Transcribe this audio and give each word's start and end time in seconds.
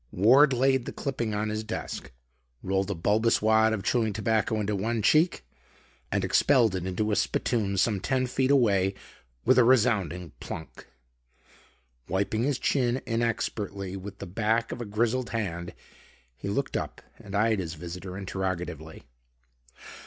Ward 0.11 0.51
laid 0.51 0.85
the 0.85 0.91
clipping 0.91 1.35
on 1.35 1.49
his 1.49 1.63
desk, 1.63 2.11
rolled 2.63 2.89
a 2.89 2.95
bulbous 2.95 3.39
wad 3.39 3.71
of 3.71 3.83
chewing 3.83 4.13
tobacco 4.13 4.59
into 4.59 4.75
one 4.75 5.03
cheek 5.03 5.45
and 6.11 6.25
expelled 6.25 6.73
it 6.75 6.87
into 6.87 7.11
a 7.11 7.15
spitoon 7.15 7.77
some 7.77 7.99
ten 7.99 8.25
feet 8.25 8.49
away 8.49 8.95
with 9.45 9.59
a 9.59 9.63
resounding 9.63 10.31
plunk. 10.39 10.87
Wiping 12.07 12.41
his 12.41 12.57
chin 12.57 13.03
inexpertly 13.05 13.95
with 13.95 14.17
the 14.17 14.25
back 14.25 14.71
of 14.71 14.81
a 14.81 14.85
grizzled 14.85 15.29
hand, 15.29 15.71
he 16.35 16.49
looked 16.49 16.75
up 16.75 17.03
and 17.19 17.35
eyed 17.35 17.59
his 17.59 17.75
visitor 17.75 18.17
interrogatively. 18.17 19.03